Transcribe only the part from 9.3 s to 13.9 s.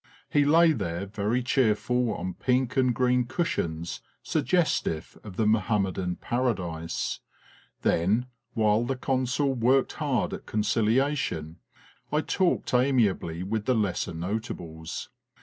worked hard at conciliation, I talked amiably with the